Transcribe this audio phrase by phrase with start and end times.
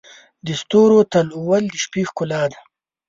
[0.45, 2.59] د ستورو تلؤل د شپې ښکلا ده.